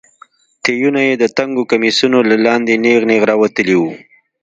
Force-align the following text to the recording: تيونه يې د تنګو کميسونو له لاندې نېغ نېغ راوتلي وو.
تيونه 0.63 1.01
يې 1.07 1.13
د 1.17 1.23
تنګو 1.37 1.63
کميسونو 1.71 2.19
له 2.29 2.35
لاندې 2.45 2.73
نېغ 2.83 3.01
نېغ 3.09 3.21
راوتلي 3.31 3.75
وو. 3.77 3.91